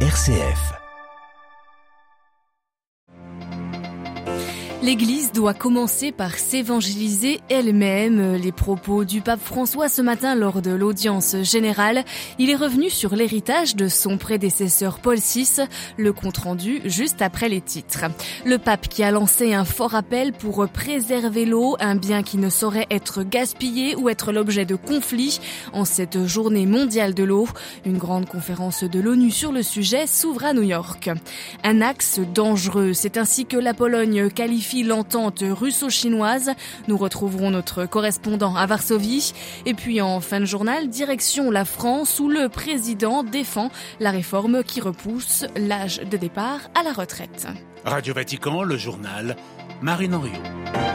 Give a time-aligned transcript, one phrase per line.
[0.00, 0.85] RCF.
[4.86, 8.36] L'Église doit commencer par s'évangéliser elle-même.
[8.36, 12.04] Les propos du pape François ce matin lors de l'audience générale.
[12.38, 15.62] Il est revenu sur l'héritage de son prédécesseur Paul VI,
[15.96, 18.04] le compte rendu juste après les titres.
[18.44, 22.48] Le pape qui a lancé un fort appel pour préserver l'eau, un bien qui ne
[22.48, 25.40] saurait être gaspillé ou être l'objet de conflits
[25.72, 27.48] en cette journée mondiale de l'eau.
[27.84, 31.10] Une grande conférence de l'ONU sur le sujet s'ouvre à New York.
[31.64, 36.52] Un axe dangereux, c'est ainsi que la Pologne qualifie l'entente russo-chinoise.
[36.88, 39.32] Nous retrouverons notre correspondant à Varsovie.
[39.64, 43.70] Et puis en fin de journal, direction la France où le président défend
[44.00, 47.46] la réforme qui repousse l'âge de départ à la retraite.
[47.84, 49.36] Radio Vatican, le journal,
[49.80, 50.85] Marine Henriot.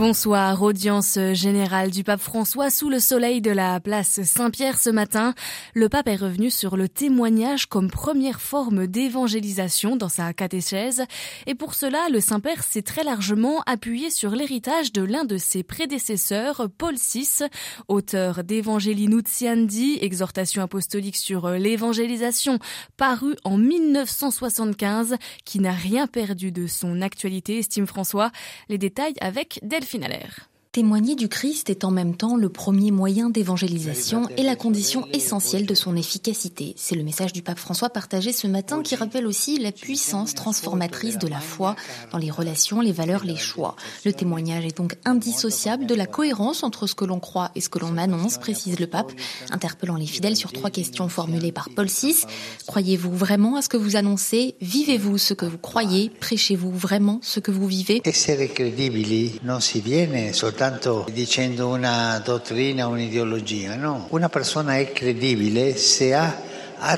[0.00, 5.34] Bonsoir, audience générale du pape François sous le soleil de la place Saint-Pierre ce matin.
[5.74, 11.04] Le pape est revenu sur le témoignage comme première forme d'évangélisation dans sa catéchèse.
[11.46, 15.62] Et pour cela, le Saint-Père s'est très largement appuyé sur l'héritage de l'un de ses
[15.62, 17.44] prédécesseurs, Paul VI,
[17.86, 22.58] auteur d'Evangelii Nuntiandi, exhortation apostolique sur l'évangélisation,
[22.96, 28.32] paru en 1975, qui n'a rien perdu de son actualité, estime François.
[28.70, 30.49] Les détails avec Delphine Allaire.
[30.72, 35.66] Témoigner du Christ est en même temps le premier moyen d'évangélisation et la condition essentielle
[35.66, 36.74] de son efficacité.
[36.76, 41.18] C'est le message du pape François partagé ce matin qui rappelle aussi la puissance transformatrice
[41.18, 41.74] de la foi
[42.12, 43.74] dans les relations, les valeurs, les choix.
[44.04, 47.68] Le témoignage est donc indissociable de la cohérence entre ce que l'on croit et ce
[47.68, 49.10] que l'on annonce, précise le pape,
[49.50, 52.14] interpellant les fidèles sur trois questions formulées par Paul VI.
[52.68, 54.54] Croyez-vous vraiment à ce que vous annoncez?
[54.60, 56.12] Vivez-vous ce que vous croyez?
[56.20, 58.02] Prêchez-vous vraiment ce que vous vivez?
[60.60, 64.08] Soltanto dicendo una dottrina, un'ideologia, no.
[64.10, 66.48] Una persona è credibile se ha
[66.82, 66.96] e.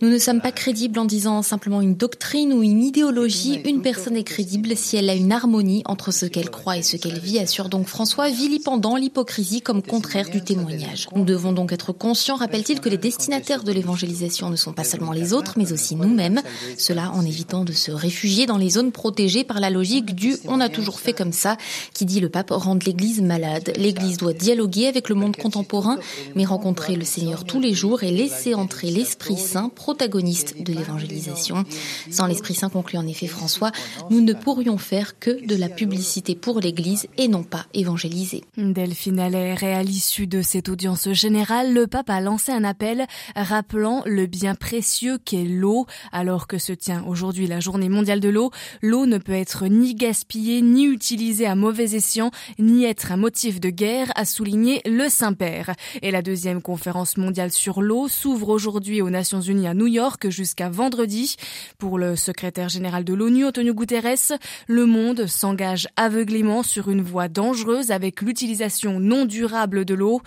[0.00, 3.60] Nous ne sommes pas crédibles en disant simplement une doctrine ou une idéologie.
[3.64, 6.96] Une personne est crédible si elle a une harmonie entre ce qu'elle croit et ce
[6.96, 11.08] qu'elle vit, assure donc François, vilipendant l'hypocrisie comme contraire du témoignage.
[11.14, 15.12] Nous devons donc être conscients, rappelle-t-il, que les destinataires de l'évangélisation ne sont pas seulement
[15.12, 16.42] les autres, mais aussi nous-mêmes.
[16.76, 20.60] Cela en évitant de se réfugier dans les zones protégées par la logique du on
[20.60, 21.56] a toujours fait comme ça,
[21.94, 23.72] qui dit le pape rendre l'Église malade.
[23.76, 25.98] L'Église doit dialoguer avec le monde contemporain
[26.34, 31.64] mais rencontrer le Seigneur tous les jours et laisser entrer l'Esprit Saint, protagoniste de l'évangélisation.
[32.10, 33.72] Sans l'Esprit Saint, conclut en effet François,
[34.10, 38.44] nous ne pourrions faire que de la publicité pour l'Église et non pas évangéliser.
[38.56, 43.06] Delphine Allaire et à l'issue de cette audience générale, le pape a lancé un appel
[43.34, 45.86] rappelant le bien précieux qu'est l'eau.
[46.12, 48.50] Alors que se tient aujourd'hui la journée mondiale de l'eau,
[48.82, 53.60] l'eau ne peut être ni gaspillée, ni utilisée à mauvais escient, ni être un motif
[53.60, 55.74] de guerre, a souligné le Saint-Père.
[56.02, 60.28] Et la deuxième conférence mondiale sur l'eau s'ouvre aujourd'hui aux Nations Unies à New York
[60.28, 61.36] jusqu'à vendredi.
[61.78, 64.38] Pour le secrétaire général de l'ONU, Antonio Guterres,
[64.68, 70.22] le monde s'engage aveuglément sur une voie dangereuse avec l'utilisation non durable de l'eau.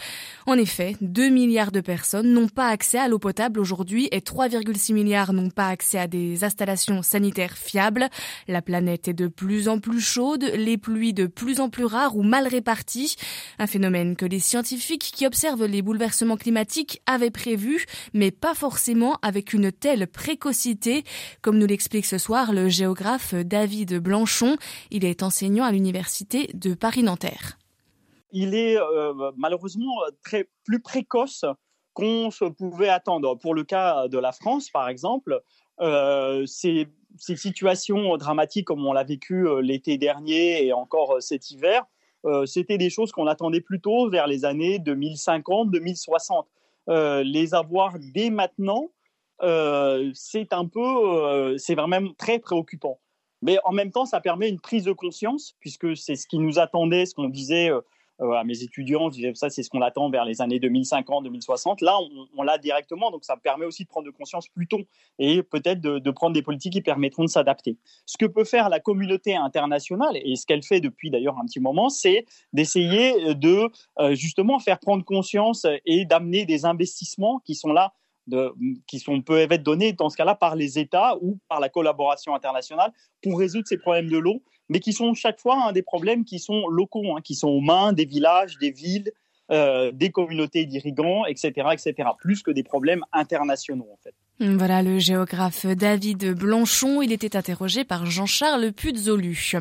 [0.46, 4.94] En effet, 2 milliards de personnes n'ont pas accès à l'eau potable aujourd'hui et 3,6
[4.94, 8.10] milliards n'ont pas accès à des installations sanitaires fiables.
[8.48, 12.18] La planète est de plus en plus chaude, les pluies de plus en plus rares
[12.18, 13.16] ou mal réparties.
[13.60, 19.18] Un phénomène que les scientifiques qui observent les bouleversements climatiques avaient prévu, mais pas forcément
[19.22, 21.04] avec une telle précocité,
[21.42, 24.58] comme nous l'explique ce soir le géographe David Blanchon.
[24.90, 27.58] Il est enseignant à l'université de Paris-Nanterre.
[28.32, 31.46] Il est euh, malheureusement très plus précoce
[31.94, 33.36] qu'on se pouvait attendre.
[33.36, 35.42] Pour le cas de la France, par exemple,
[35.82, 41.52] euh, ces, ces, situations dramatiques comme on l'a vécu euh, l'été dernier et encore cet
[41.52, 41.86] hiver
[42.26, 46.46] euh, c'était des choses qu'on attendait plutôt vers les années 2050-2060.
[46.90, 48.90] Euh, les avoir dès maintenant,
[49.42, 53.00] euh, c'est un peu, c'est vraiment très préoccupant.
[53.42, 56.60] Mais en même temps, ça permet une prise de conscience, puisque c'est ce qui nous
[56.60, 57.72] attendait, ce qu'on disait
[58.22, 61.84] à mes étudiants, je disais ça, c'est ce qu'on attend vers les années 2050-2060.
[61.84, 61.98] Là,
[62.38, 64.82] on, l'a directement, donc ça permet aussi de prendre conscience plus tôt
[65.20, 67.78] et peut-être de, prendre des politiques qui permettront de s'adapter.
[68.06, 71.60] Ce que peut faire la communauté internationale, et ce qu'elle fait depuis d'ailleurs un petit
[71.60, 73.70] moment, c'est d'essayer de
[74.00, 77.94] euh, justement faire prendre conscience et d'amener des investissements qui sont là
[78.88, 82.36] qui sont, peuvent être donnés dans ce cas-là par les États ou par la collaboration
[82.36, 82.92] internationale
[83.22, 84.42] pour résoudre ces problèmes de l'eau
[84.72, 87.60] mais qui sont chaque fois hein, des problèmes qui sont locaux, hein, qui sont aux
[87.60, 89.12] mains des villages, des villes,
[89.52, 94.16] euh, des communautés d'irrigants, etc., etc., plus que des problèmes internationaux en fait.
[94.44, 97.04] Voilà le géographe David Blanchon.
[97.04, 99.54] Il était interrogé par Jean-Charles Puzolu.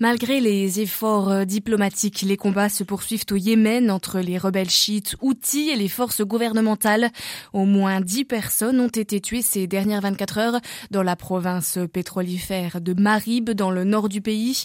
[0.00, 5.70] Malgré les efforts diplomatiques, les combats se poursuivent au Yémen entre les rebelles chiites Houthis
[5.70, 7.10] et les forces gouvernementales.
[7.52, 10.60] Au moins dix personnes ont été tuées ces dernières 24 heures
[10.90, 14.64] dans la province pétrolifère de Marib, dans le nord du pays.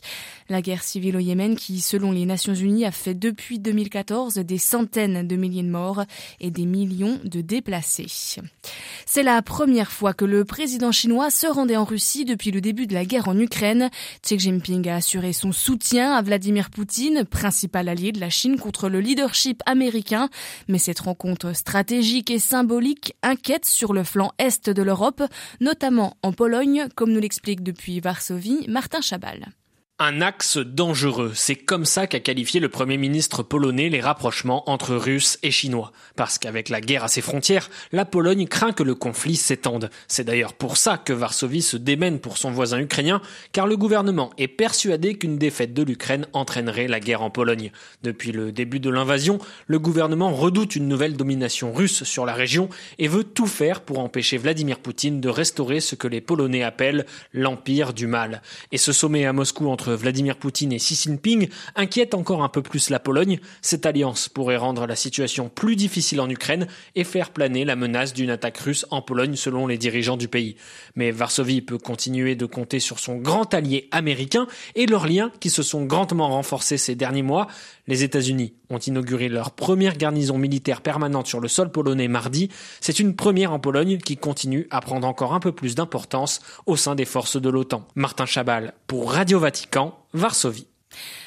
[0.50, 4.58] La guerre civile au Yémen qui, selon les Nations Unies, a fait depuis 2014 des
[4.58, 6.06] centaines de milliers de morts
[6.40, 8.08] et des millions de déplacés.
[9.06, 12.94] C'est première fois que le président chinois se rendait en Russie depuis le début de
[12.94, 13.90] la guerre en Ukraine.
[14.24, 18.90] Xi Jinping a assuré son soutien à Vladimir Poutine, principal allié de la Chine contre
[18.90, 20.30] le leadership américain.
[20.68, 25.22] Mais cette rencontre stratégique et symbolique inquiète sur le flanc est de l'Europe,
[25.60, 29.54] notamment en Pologne, comme nous l'explique depuis Varsovie Martin Chabal.
[30.00, 34.96] Un axe dangereux, c'est comme ça qu'a qualifié le Premier ministre polonais les rapprochements entre
[34.96, 35.92] Russes et Chinois.
[36.16, 39.92] Parce qu'avec la guerre à ses frontières, la Pologne craint que le conflit s'étende.
[40.08, 44.32] C'est d'ailleurs pour ça que Varsovie se démène pour son voisin ukrainien, car le gouvernement
[44.40, 47.72] est persuadé qu'une défaite de l'Ukraine entraînerait la guerre en Pologne.
[48.02, 49.38] Depuis le début de l'invasion,
[49.68, 52.68] le gouvernement redoute une nouvelle domination russe sur la région
[52.98, 57.06] et veut tout faire pour empêcher Vladimir Poutine de restaurer ce que les Polonais appellent
[57.32, 58.42] l'empire du mal.
[58.72, 62.62] Et ce sommet à Moscou entre Vladimir Poutine et Xi Jinping inquiète encore un peu
[62.62, 63.40] plus la Pologne.
[63.62, 68.14] Cette alliance pourrait rendre la situation plus difficile en Ukraine et faire planer la menace
[68.14, 70.56] d'une attaque russe en Pologne selon les dirigeants du pays.
[70.96, 75.50] Mais Varsovie peut continuer de compter sur son grand allié américain et leurs liens qui
[75.50, 77.48] se sont grandement renforcés ces derniers mois.
[77.88, 82.50] Les États-Unis ont inauguré leur première garnison militaire permanente sur le sol polonais mardi.
[82.82, 86.76] C'est une première en Pologne qui continue à prendre encore un peu plus d'importance au
[86.76, 87.88] sein des forces de l'OTAN.
[87.96, 89.73] Martin Chabal pour Radio Vatican,
[90.14, 90.68] Varsovie.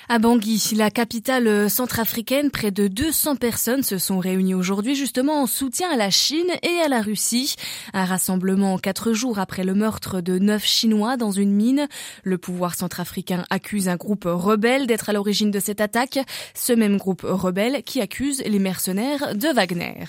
[0.08, 5.46] À Bangui, la capitale centrafricaine, près de 200 personnes se sont réunies aujourd'hui justement en
[5.48, 7.56] soutien à la Chine et à la Russie.
[7.92, 11.88] Un rassemblement quatre jours après le meurtre de neuf Chinois dans une mine.
[12.22, 16.20] Le pouvoir centrafricain accuse un groupe rebelle d'être à l'origine de cette attaque.
[16.54, 20.04] Ce même groupe rebelle qui accuse les mercenaires de Wagner.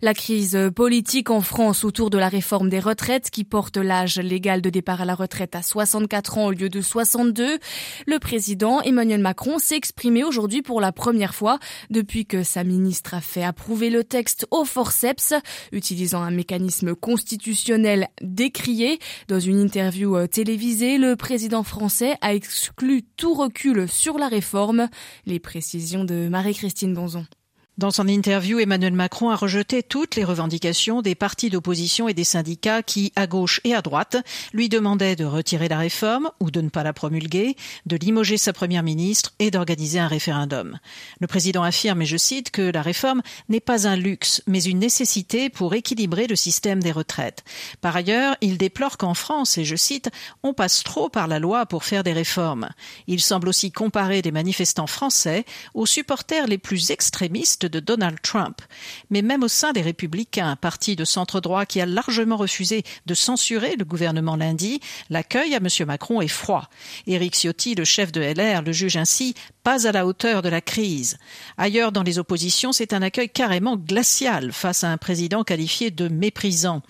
[0.00, 4.62] La crise politique en France autour de la réforme des retraites qui porte l'âge légal
[4.62, 7.58] de départ à la retraite à 64 ans au lieu de 62.
[8.06, 11.58] Le président Emmanuel Macron s'est exprimé aujourd'hui pour la première fois
[11.90, 15.34] depuis que sa ministre a fait approuver le texte au forceps,
[15.72, 19.00] utilisant un mécanisme constitutionnel décrié.
[19.26, 24.88] Dans une interview euh, télévisée, le président français a exclu tout recul sur la réforme.
[25.26, 27.26] Les précisions de Marie-Christine Bonzon.
[27.78, 32.24] Dans son interview, Emmanuel Macron a rejeté toutes les revendications des partis d'opposition et des
[32.24, 34.16] syndicats qui, à gauche et à droite,
[34.54, 38.54] lui demandaient de retirer la réforme ou de ne pas la promulguer, de limoger sa
[38.54, 40.78] première ministre et d'organiser un référendum.
[41.20, 43.20] Le président affirme, et je cite, que la réforme
[43.50, 47.44] n'est pas un luxe, mais une nécessité pour équilibrer le système des retraites.
[47.82, 50.08] Par ailleurs, il déplore qu'en France, et je cite,
[50.42, 52.70] on passe trop par la loi pour faire des réformes.
[53.06, 55.44] Il semble aussi comparer des manifestants français
[55.74, 58.60] aux supporters les plus extrémistes de Donald Trump.
[59.10, 63.14] Mais même au sein des Républicains, un parti de centre-droit qui a largement refusé de
[63.14, 64.80] censurer le gouvernement lundi,
[65.10, 65.68] l'accueil à M.
[65.86, 66.68] Macron est froid.
[67.06, 69.34] Éric Ciotti, le chef de LR, le juge ainsi
[69.66, 71.18] pas à la hauteur de la crise.
[71.58, 76.06] Ailleurs dans les oppositions, c'est un accueil carrément glacial face à un président qualifié de
[76.06, 76.82] méprisant.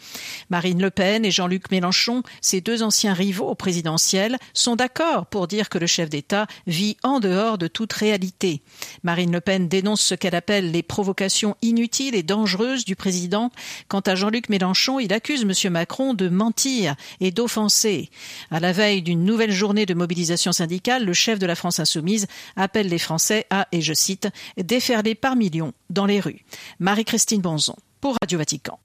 [0.50, 5.70] Marine Le Pen et Jean-Luc Mélenchon, ces deux anciens rivaux présidentiels, sont d'accord pour dire
[5.70, 8.60] que le chef d'État vit en dehors de toute réalité.
[9.02, 13.52] Marine Le Pen dénonce ce qu'elle appelle les provocations inutiles et dangereuses du président.
[13.88, 15.72] Quant à Jean-Luc Mélenchon, il accuse M.
[15.72, 18.10] Macron de mentir et d'offenser.
[18.50, 22.26] À la veille d'une nouvelle journée de mobilisation syndicale, le chef de la France insoumise
[22.66, 26.44] appelle les Français à, et je cite, déferler par millions dans les rues.
[26.80, 28.78] Marie-Christine Bonzon pour Radio Vatican.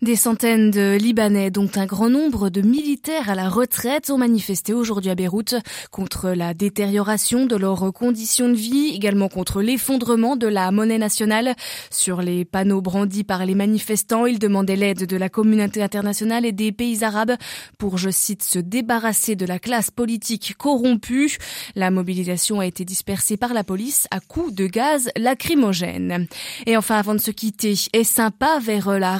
[0.00, 4.72] Des centaines de Libanais, dont un grand nombre de militaires à la retraite, ont manifesté
[4.72, 5.56] aujourd'hui à Beyrouth
[5.90, 11.54] contre la détérioration de leurs conditions de vie, également contre l'effondrement de la monnaie nationale.
[11.90, 16.52] Sur les panneaux brandis par les manifestants, ils demandaient l'aide de la communauté internationale et
[16.52, 17.34] des pays arabes
[17.78, 21.38] pour, je cite, se débarrasser de la classe politique corrompue.
[21.74, 26.26] La mobilisation a été dispersée par la police à coups de gaz lacrymogène.
[26.66, 29.16] Et enfin, avant de se quitter, est sympa vers la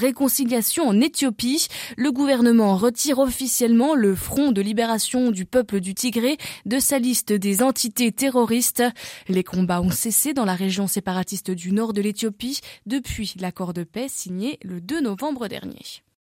[0.85, 1.67] en Éthiopie.
[1.97, 7.33] Le gouvernement retire officiellement le Front de libération du peuple du Tigré de sa liste
[7.33, 8.85] des entités terroristes.
[9.29, 13.83] Les combats ont cessé dans la région séparatiste du nord de l'Éthiopie depuis l'accord de
[13.83, 16.03] paix signé le 2 novembre dernier.